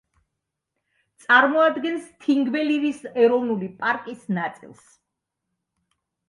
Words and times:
წარმოადგენს 1.25 2.07
თინგველირის 2.23 3.03
ეროვნული 3.25 3.69
პარკის 3.83 4.25
ნაწილს. 4.39 4.83